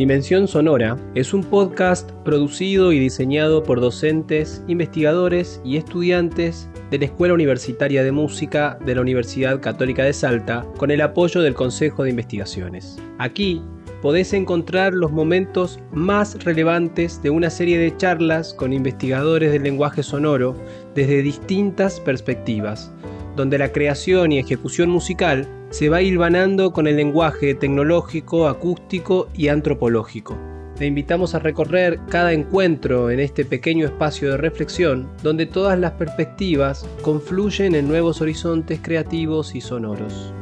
[0.00, 7.04] Dimensión Sonora es un podcast producido y diseñado por docentes, investigadores y estudiantes de la
[7.04, 12.02] Escuela Universitaria de Música de la Universidad Católica de Salta con el apoyo del Consejo
[12.02, 12.96] de Investigaciones.
[13.18, 13.62] Aquí
[14.00, 20.02] podés encontrar los momentos más relevantes de una serie de charlas con investigadores del lenguaje
[20.02, 20.56] sonoro
[20.94, 22.90] desde distintas perspectivas,
[23.36, 29.48] donde la creación y ejecución musical se va hilvanando con el lenguaje tecnológico, acústico y
[29.48, 30.36] antropológico.
[30.76, 35.92] Te invitamos a recorrer cada encuentro en este pequeño espacio de reflexión donde todas las
[35.92, 40.32] perspectivas confluyen en nuevos horizontes creativos y sonoros.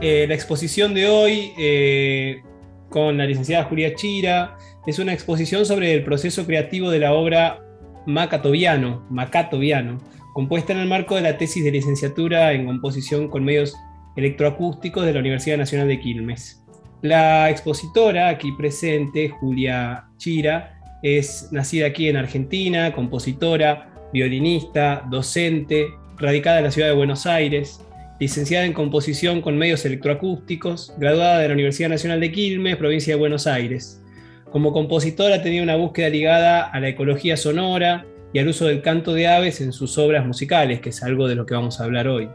[0.00, 2.42] Eh, la exposición de hoy eh,
[2.88, 4.56] con la licenciada Julia Chira
[4.86, 7.60] es una exposición sobre el proceso creativo de la obra
[8.06, 9.98] Macatoviano, Macatoviano,
[10.32, 13.74] compuesta en el marco de la tesis de licenciatura en composición con medios
[14.16, 16.64] electroacústicos de la Universidad Nacional de Quilmes.
[17.02, 26.58] La expositora aquí presente, Julia Chira, es nacida aquí en Argentina, compositora, violinista, docente, radicada
[26.58, 27.84] en la ciudad de Buenos Aires,
[28.18, 33.18] licenciada en composición con medios electroacústicos, graduada de la Universidad Nacional de Quilmes, provincia de
[33.18, 34.02] Buenos Aires.
[34.50, 38.82] Como compositora ha tenido una búsqueda ligada a la ecología sonora y al uso del
[38.82, 41.84] canto de aves en sus obras musicales, que es algo de lo que vamos a
[41.84, 42.28] hablar hoy.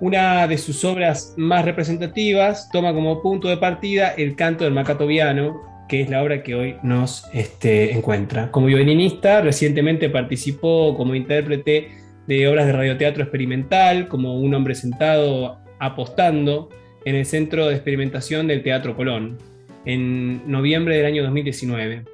[0.00, 5.60] Una de sus obras más representativas toma como punto de partida el canto del macatoviano,
[5.88, 8.50] que es la obra que hoy nos este, encuentra.
[8.50, 15.58] Como violinista, recientemente participó como intérprete de obras de radioteatro experimental, como Un hombre sentado
[15.78, 16.68] apostando
[17.04, 19.38] en el Centro de Experimentación del Teatro Colón
[19.84, 22.04] en noviembre del año 2019.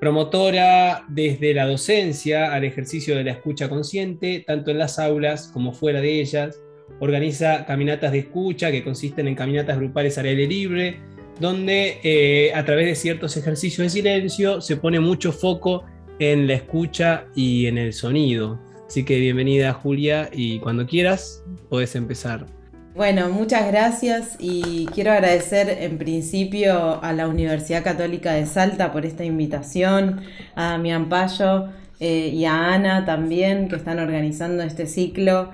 [0.00, 5.72] Promotora desde la docencia al ejercicio de la escucha consciente, tanto en las aulas como
[5.72, 6.60] fuera de ellas.
[7.00, 10.98] Organiza caminatas de escucha que consisten en caminatas grupales al aire libre,
[11.40, 15.84] donde eh, a través de ciertos ejercicios de silencio se pone mucho foco
[16.18, 18.60] en la escucha y en el sonido.
[18.86, 22.46] Así que bienvenida Julia y cuando quieras puedes empezar.
[22.94, 29.04] Bueno, muchas gracias y quiero agradecer en principio a la Universidad Católica de Salta por
[29.04, 30.20] esta invitación,
[30.54, 35.50] a Damián Payo eh, y a Ana también que están organizando este ciclo.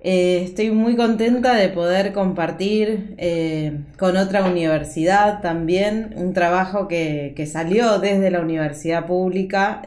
[0.00, 7.48] Eh, estoy muy contenta de poder compartir eh, con otra universidad también un trabajo que,
[7.50, 9.82] salió desde la universidad pública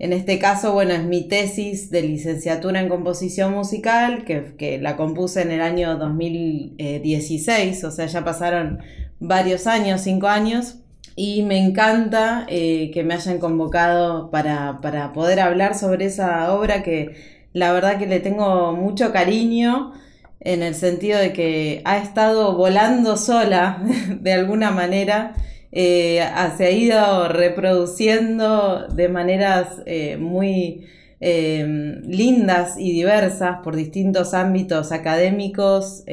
[0.00, 5.42] en este caso, bueno, es mi tesis de licenciatura en composición musical, que, la compuse
[5.42, 8.78] en el año 2016, o sea, ya pasaron
[9.18, 10.76] varios años, cinco años,
[11.16, 16.82] y me encanta eh, que me hayan convocado para, para, poder hablar sobre esa obra
[16.82, 17.14] que
[17.52, 19.92] la verdad que le tengo mucho cariño
[20.40, 23.82] en el sentido de que ha estado volando sola
[24.18, 25.34] de alguna manera
[25.72, 26.20] eh,
[26.56, 30.86] se ha ido reproduciendo de maneras eh, muy
[31.20, 36.04] eh, lindas y diversas por distintos ámbitos académicos,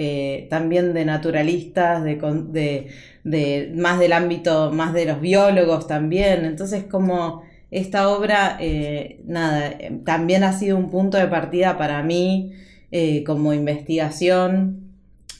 [0.49, 2.87] también de naturalistas, de,
[3.23, 6.45] de, más del ámbito más de los biólogos también.
[6.45, 8.59] Entonces como esta obra,
[9.25, 9.75] nada,
[10.05, 12.53] también ha sido un punto de partida para mí
[13.25, 14.86] como investigación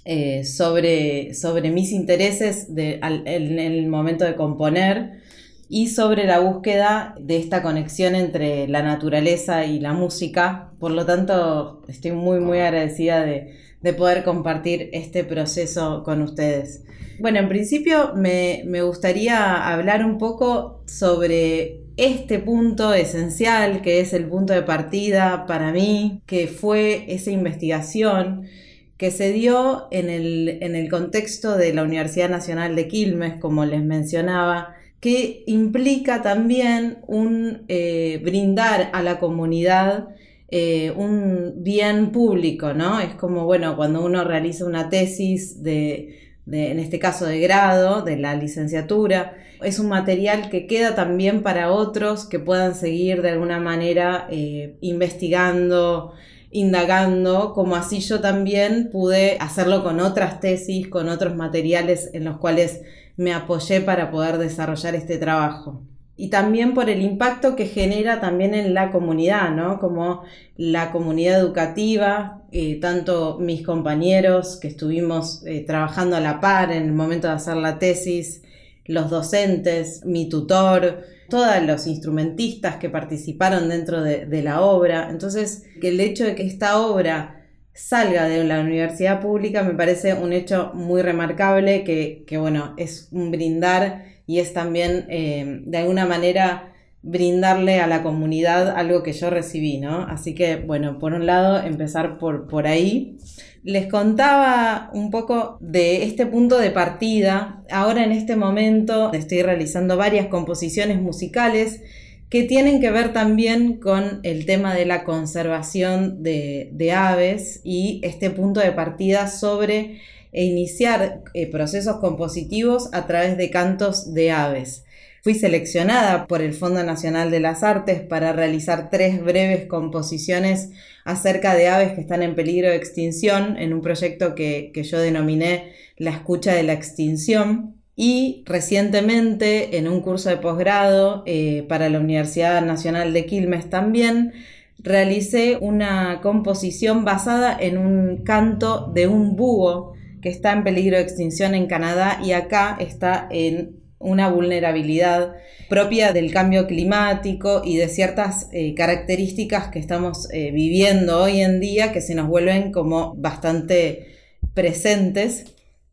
[0.10, 5.20] eh, sobre, sobre mis intereses en el momento de componer
[5.68, 10.72] y sobre la búsqueda de esta conexión entre la naturaleza y la música.
[10.80, 13.54] Por lo tanto, estoy muy, muy agradecida de,
[13.98, 16.86] poder compartir este proceso con ustedes.
[17.20, 24.14] Bueno, en principio me, me gustaría hablar un poco sobre este punto esencial, que es
[24.14, 28.48] el punto de partida para mí, que fue esa investigación
[28.98, 34.76] que se dio en el, contexto de la Universidad Nacional de Quilmes, como les mencionaba,
[35.00, 40.10] que implica también un eh, brindar a la comunidad
[40.50, 43.00] eh, un bien público, ¿no?
[43.02, 48.18] Es como, bueno, cuando uno realiza una tesis de, en este caso de grado, de
[48.18, 53.60] la licenciatura, es un material que queda también para otros que puedan seguir de alguna
[53.60, 56.14] manera eh, investigando,
[56.52, 62.38] indagando, como así yo también pude hacerlo con otras tesis, con otros materiales en los
[62.38, 62.82] cuales
[63.18, 65.82] me apoyé para poder desarrollar este trabajo.
[66.20, 69.80] Y también por el impacto que genera también en la comunidad, ¿no?
[69.80, 70.24] Como
[70.56, 76.84] la comunidad educativa, eh, tanto mis compañeros que estuvimos eh, trabajando a la par en
[76.84, 78.42] el momento de hacer la tesis,
[78.86, 85.10] los docentes, mi tutor, todos los instrumentistas que participaron dentro de, la obra.
[85.10, 90.14] Entonces, que el hecho de que esta obra salga de la universidad pública me parece
[90.14, 96.06] un hecho muy remarcable que, bueno, es un brindar y es también eh, de alguna
[96.06, 100.02] manera brindarle a la comunidad algo que yo recibí, ¿no?
[100.02, 103.18] Así que, bueno, por un lado, empezar por, por ahí.
[103.68, 107.66] Les contaba un poco de este punto de partida.
[107.70, 111.82] Ahora en este momento estoy realizando varias composiciones musicales
[112.30, 118.30] que tienen que ver también con el tema de la conservación de, aves y este
[118.30, 120.00] punto de partida sobre
[120.32, 124.86] iniciar eh, procesos compositivos a través de cantos de aves.
[125.28, 130.70] Fui seleccionada por el Fondo Nacional de las Artes para realizar tres breves composiciones
[131.04, 135.74] acerca de aves que están en peligro de extinción en un proyecto que, yo denominé
[135.98, 137.76] La escucha de la extinción.
[137.94, 144.32] Y recientemente, en un curso de posgrado eh, para la Universidad Nacional de Quilmes también,
[144.80, 149.92] realicé una composición basada en un canto de un búho
[150.22, 155.36] que está en peligro de extinción en Canadá y acá está en una vulnerabilidad
[155.70, 161.60] propia del cambio climático y de ciertas eh, características que estamos eh, viviendo hoy en
[161.60, 164.08] día que se nos vuelven como bastante
[164.54, 165.46] presentes,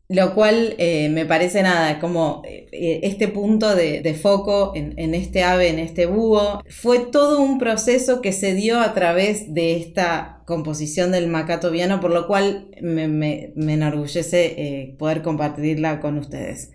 [0.07, 5.79] lo cual eh, me parece nada, como este punto de, foco en, este ave, en
[5.79, 11.27] este búho, fue todo un proceso que se dio a través de esta composición del
[11.27, 16.74] macato viano, por lo cual me, me enorgullece poder compartirla con ustedes.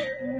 [0.00, 0.39] tired.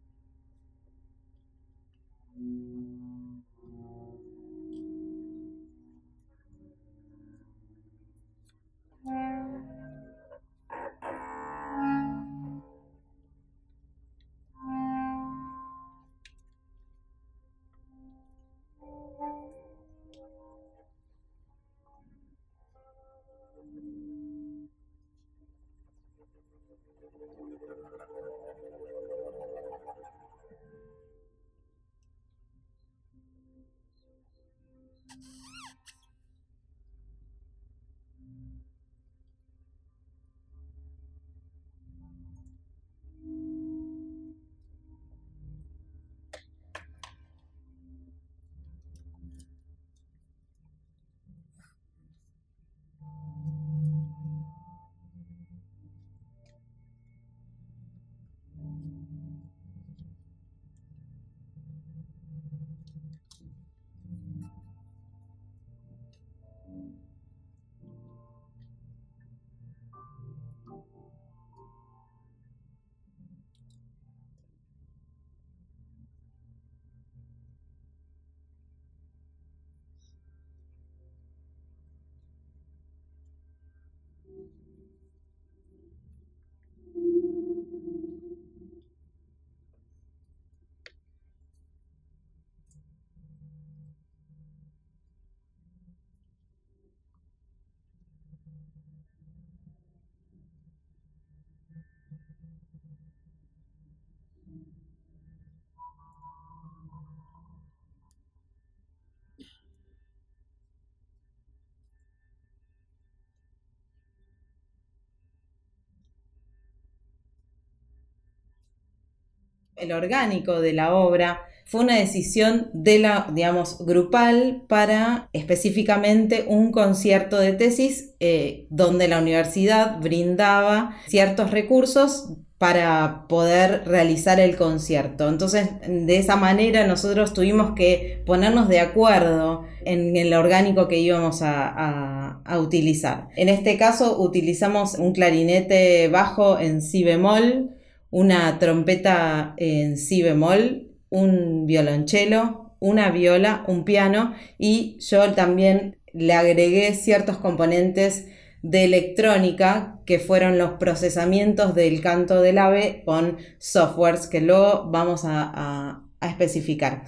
[119.81, 126.71] el orgánico de la obra fue una decisión de la, digamos, grupal para específicamente un
[126.71, 135.29] concierto de tesis eh, donde la universidad brindaba ciertos recursos para poder realizar el concierto.
[135.29, 141.41] Entonces, de esa manera nosotros tuvimos que ponernos de acuerdo en el orgánico que íbamos
[141.41, 143.29] a, a utilizar.
[143.35, 147.77] En este caso utilizamos un clarinete bajo en si bemol,
[148.11, 156.33] una trompeta en si bemol, un violonchelo, una viola, un piano y yo también le
[156.33, 158.27] agregué ciertos componentes
[158.61, 165.23] de electrónica que fueron los procesamientos del canto del ave con softwares que luego vamos
[165.25, 167.03] a, a especificar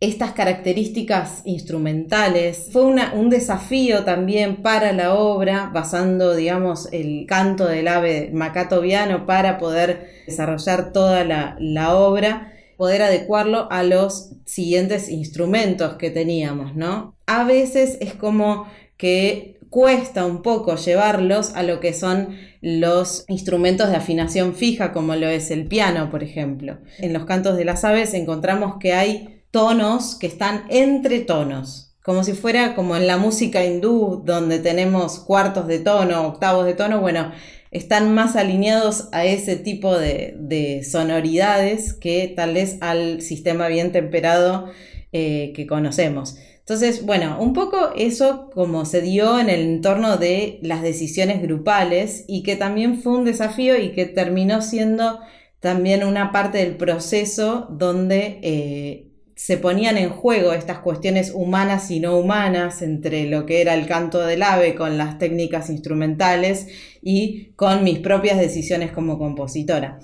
[0.00, 2.68] estas características instrumentales.
[2.70, 9.58] Fue un desafío también para la obra, basando, digamos, el canto del ave macatoviano para
[9.58, 17.14] poder desarrollar toda la, la, obra, poder adecuarlo a los siguientes instrumentos que teníamos, ¿no?
[17.26, 18.66] A veces es como
[18.98, 25.16] que cuesta un poco llevarlos a lo que son los instrumentos de afinación fija, como
[25.16, 26.78] lo es el piano, por ejemplo.
[26.98, 32.24] En los cantos de las aves encontramos que hay tonos que están entre tonos, como
[32.24, 37.00] si fuera como en la música hindú, donde tenemos cuartos de tono, octavos de tono,
[37.00, 37.32] bueno,
[37.70, 44.66] están más alineados a ese tipo de, sonoridades que tal vez al sistema bien temperado
[45.12, 46.36] eh, que conocemos.
[46.58, 52.26] Entonces, bueno, un poco eso como se dio en el entorno de las decisiones grupales
[52.28, 55.18] y que también fue un desafío y que terminó siendo
[55.60, 59.05] también una parte del proceso donde eh,
[59.36, 63.86] se ponían en juego estas cuestiones humanas y no humanas entre lo que era el
[63.86, 66.68] canto del ave con las técnicas instrumentales
[67.02, 70.00] y con mis propias decisiones como compositora.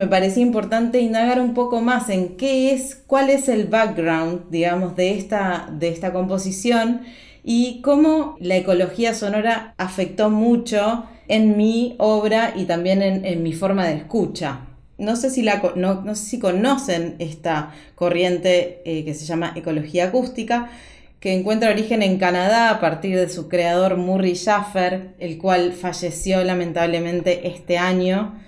[0.00, 4.96] Me parecía importante indagar un poco más en qué es, cuál es el background, digamos,
[4.96, 7.02] de esta, de esta composición
[7.44, 13.86] y cómo la ecología sonora afectó mucho en mi obra y también en mi forma
[13.86, 14.69] de escucha
[15.00, 20.06] no sé si, la, no, sé si conocen esta corriente eh, que se llama ecología
[20.06, 20.70] acústica,
[21.18, 26.42] que encuentra origen en Canadá a partir de su creador Murray Schaffer, el cual falleció
[26.44, 28.38] lamentablemente este año.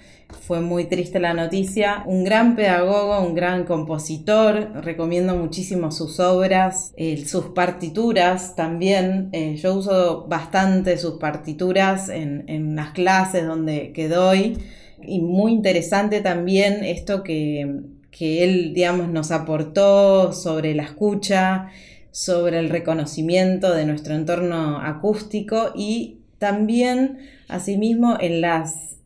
[0.47, 2.03] Fue muy triste la noticia.
[2.07, 4.73] Un gran pedagogo, un gran compositor.
[4.83, 9.29] Recomiendo muchísimo sus obras, eh, sus partituras también.
[9.33, 14.59] Eh, yo uso bastante sus partituras en, en las clases donde que doy
[15.07, 17.81] y muy interesante también esto que,
[18.21, 21.69] él, digamos, nos aportó sobre la escucha,
[22.11, 28.97] sobre el reconocimiento de nuestro entorno acústico y también, asimismo, en las,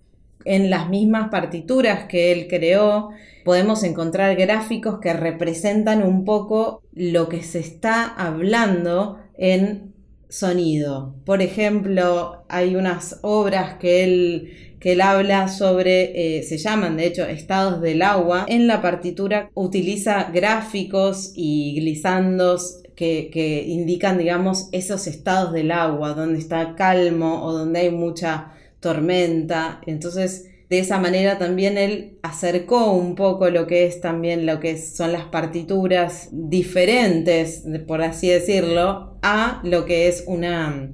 [0.44, 3.10] en las mismas partituras que él creó,
[3.44, 9.94] podemos encontrar gráficos que representan un poco lo que se está hablando en
[10.28, 11.14] sonido.
[11.24, 17.06] Por ejemplo, hay unas obras que él que él habla sobre, eh, se llaman de
[17.06, 18.44] hecho estados del agua.
[18.48, 26.14] En la partitura utiliza gráficos y glisandos que, que, indican, digamos, esos estados del agua,
[26.14, 29.80] donde está calmo o donde hay mucha tormenta.
[29.86, 34.76] Entonces, de esa manera también él acercó un poco lo que es también lo que
[34.78, 40.90] son las partituras diferentes, por así decirlo, a lo que es una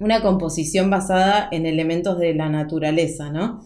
[0.00, 3.64] una composición basada en elementos de la naturaleza, ¿no?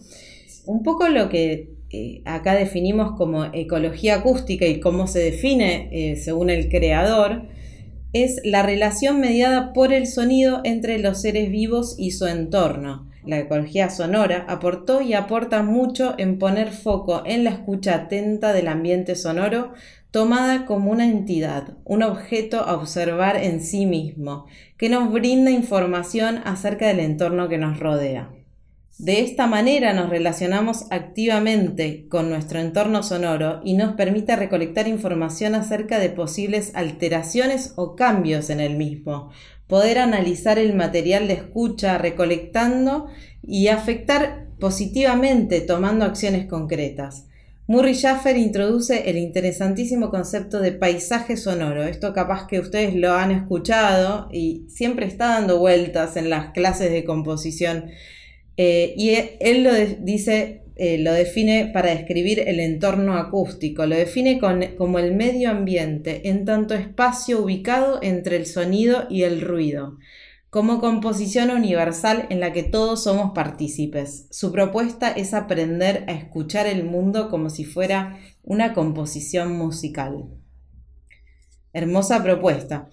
[0.65, 6.15] Un poco lo que eh, acá definimos como ecología acústica y cómo se define eh,
[6.15, 7.43] según el creador,
[8.13, 13.09] es la relación mediada por el sonido entre los seres vivos y su entorno.
[13.25, 18.67] La ecología sonora aportó y aporta mucho en poner foco en la escucha atenta del
[18.67, 19.73] ambiente sonoro
[20.11, 24.45] tomada como una entidad, un objeto a observar en sí mismo,
[24.77, 28.29] que nos brinda información acerca del entorno que nos rodea.
[28.97, 35.55] De esta manera nos relacionamos activamente con nuestro entorno sonoro y nos permite recolectar información
[35.55, 39.31] acerca de posibles alteraciones o cambios en el mismo,
[39.65, 43.07] poder analizar el material de escucha recolectando
[43.41, 47.25] y afectar positivamente tomando acciones concretas.
[47.71, 51.85] Murray Schaffer introduce el interesantísimo concepto de paisaje sonoro.
[51.85, 56.91] Esto capaz que ustedes lo han escuchado y siempre está dando vueltas en las clases
[56.91, 57.91] de composición.
[58.57, 64.37] Eh, y él lo dice, eh, lo define para describir el entorno acústico, lo define
[64.77, 69.97] como el medio ambiente, en tanto espacio ubicado entre el sonido y el ruido
[70.51, 74.27] como composición universal en la que todos somos partícipes.
[74.31, 80.25] Su propuesta es aprender a escuchar el mundo como si fuera una composición musical.
[81.71, 82.89] Hermosa propuesta.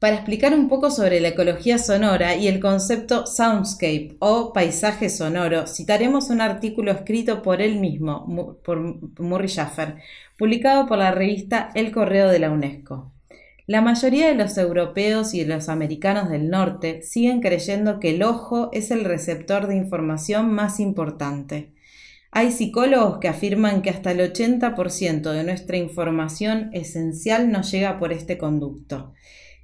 [0.00, 5.66] Para explicar un poco sobre la ecología sonora y el concepto soundscape o paisaje sonoro,
[5.66, 9.96] citaremos un artículo escrito por él mismo, por Murray Schaffer,
[10.36, 13.12] publicado por la revista El Correo de la UNESCO.
[13.66, 18.24] La mayoría de los europeos y de los americanos del norte siguen creyendo que el
[18.24, 21.72] ojo es el receptor de información más importante.
[22.32, 28.12] Hay psicólogos que afirman que hasta el 80% de nuestra información esencial nos llega por
[28.12, 29.12] este conducto.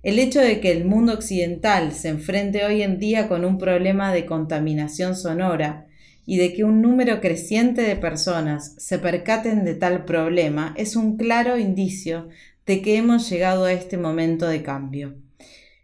[0.04, 4.12] El hecho de que el mundo occidental se enfrente hoy en día con un problema
[4.12, 5.86] de contaminación sonora
[6.24, 11.16] y de que un número creciente de personas se percaten de tal problema es un
[11.16, 12.28] claro indicio
[12.68, 15.14] de que hemos llegado a este momento de cambio.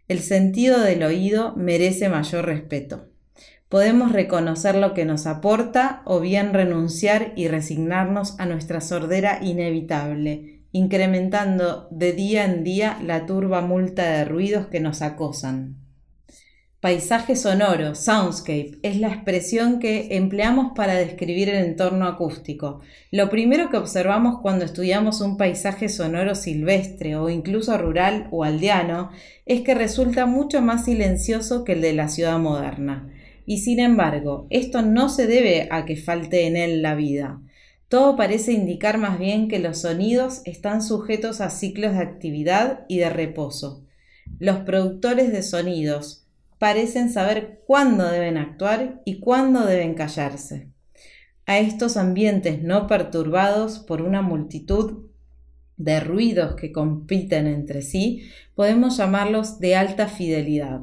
[0.07, 3.07] El sentido del oído merece mayor respeto.
[3.69, 10.61] Podemos reconocer lo que nos aporta o bien renunciar y resignarnos a nuestra sordera inevitable,
[10.73, 15.84] incrementando de día en día la turba multa de ruidos que nos acosan.
[16.85, 22.81] Paisaje sonoro, soundscape, es la expresión que empleamos para describir el entorno acústico.
[23.09, 29.09] Lo primero que observamos cuando estudiamos un paisaje sonoro silvestre o incluso rural o aldeano
[29.47, 33.11] es que resulta mucho más silencioso que el de la ciudad moderna.
[33.47, 37.41] Y sin embargo, esto no se debe a que falte en él la vida.
[37.89, 42.99] Todo parece indicar más bien que los sonidos están sujetos a ciclos de actividad y
[42.99, 43.87] de reposo.
[44.37, 46.24] Los productores de sonidos,
[46.57, 50.69] parecen saber cuándo deben actuar y cuándo deben callarse.
[51.45, 55.05] A estos ambientes no perturbados por una multitud
[55.77, 60.81] de ruidos que compiten entre sí, podemos llamarlos de alta fidelidad.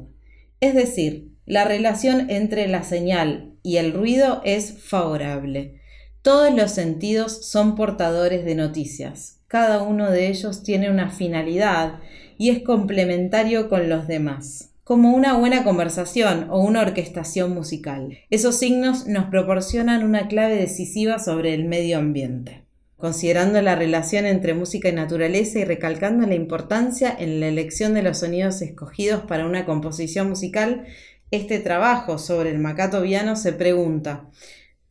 [0.59, 5.81] Es decir, la relación entre la señal y el ruido es favorable.
[6.21, 9.41] Todos los sentidos son portadores de noticias.
[9.47, 11.99] Cada uno de ellos tiene una finalidad
[12.37, 18.17] y es complementario con los demás como una buena conversación o una orquestación musical.
[18.29, 22.63] Esos signos nos proporcionan una clave decisiva sobre el medio ambiente.
[22.97, 28.01] Considerando la relación entre música y naturaleza y recalcando la importancia en la elección de
[28.01, 30.85] los sonidos escogidos para una composición musical,
[31.31, 34.29] este trabajo sobre el macato viano se pregunta,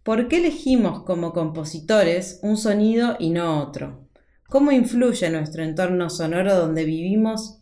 [0.03, 4.09] ¿por qué elegimos como compositores un sonido y no otro?
[4.49, 7.62] ¿Cómo influye nuestro entorno sonoro donde vivimos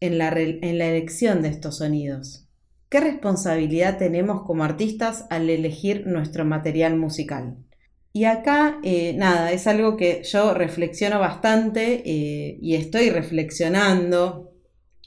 [0.00, 2.46] en la, elección de estos sonidos?
[2.88, 7.56] ¿Qué responsabilidad tenemos como artistas al elegir nuestro material musical?
[8.12, 14.52] Y acá, eh, nada, es algo que yo reflexiono bastante eh, y estoy reflexionando.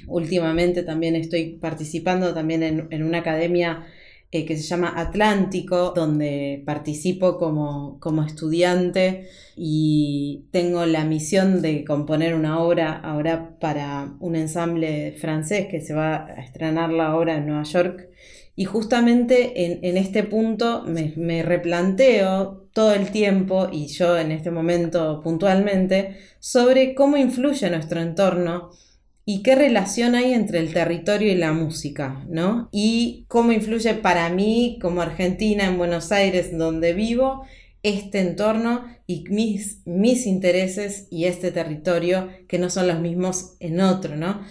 [0.07, 3.85] Últimamente también estoy participando también en una academia
[4.33, 11.85] eh, que se llama Atlántico, donde participo como, como, estudiante y tengo la misión de
[11.85, 17.37] componer una obra ahora para un ensamble francés que se va a estrenar la obra
[17.37, 18.09] en Nueva York.
[18.55, 25.21] Y justamente en, este punto me replanteo todo el tiempo, y yo en este momento
[25.21, 28.71] puntualmente, sobre cómo influye nuestro entorno
[29.25, 32.67] y qué relación hay entre el territorio y la música, ¿no?
[32.71, 37.43] Y cómo influye para mí, como argentina en Buenos Aires, donde vivo,
[37.83, 43.79] este entorno y mis, mis intereses y este territorio que no son los mismos en
[43.81, 44.41] otro, ¿no?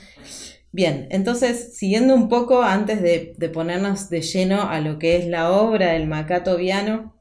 [0.71, 5.53] Bien, entonces, siguiendo un poco antes de, ponernos de lleno a lo que es la
[5.53, 7.15] obra del Macato Viano,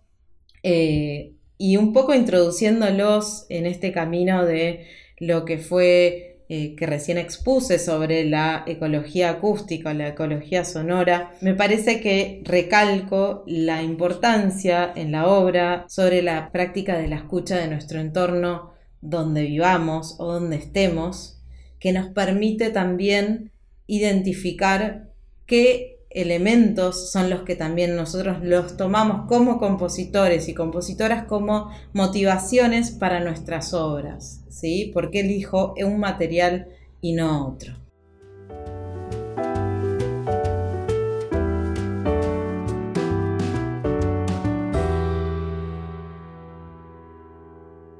[0.63, 4.85] eh, y un poco introduciéndolos en este camino de
[5.17, 11.53] lo que fue eh, que recién expuse sobre la ecología acústica, la ecología sonora, me
[11.53, 17.69] parece que recalco la importancia en la obra sobre la práctica de la escucha de
[17.69, 21.41] nuestro entorno donde vivamos o donde estemos,
[21.79, 23.53] que nos permite también
[23.87, 25.09] identificar
[25.45, 32.91] qué elementos son los que también nosotros los tomamos como compositores y compositoras como motivaciones
[32.91, 34.91] para nuestras obras, ¿sí?
[34.93, 36.67] ¿Por qué elijo un material
[37.02, 37.76] y no otro?